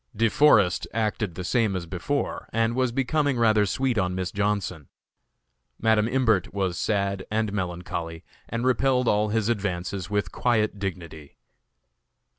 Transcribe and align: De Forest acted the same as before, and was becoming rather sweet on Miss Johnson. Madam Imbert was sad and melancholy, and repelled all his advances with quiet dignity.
De 0.15 0.29
Forest 0.29 0.87
acted 0.95 1.35
the 1.35 1.43
same 1.43 1.75
as 1.75 1.85
before, 1.85 2.49
and 2.51 2.73
was 2.73 2.91
becoming 2.91 3.37
rather 3.37 3.67
sweet 3.67 3.99
on 3.99 4.15
Miss 4.15 4.31
Johnson. 4.31 4.87
Madam 5.79 6.07
Imbert 6.07 6.51
was 6.51 6.75
sad 6.75 7.23
and 7.29 7.53
melancholy, 7.53 8.23
and 8.49 8.65
repelled 8.65 9.07
all 9.07 9.29
his 9.29 9.47
advances 9.47 10.09
with 10.09 10.31
quiet 10.31 10.79
dignity. 10.79 11.37